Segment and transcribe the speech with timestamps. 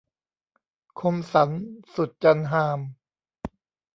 [0.99, 1.63] คมสันต์
[1.93, 2.79] สุดจันทร์ฮาม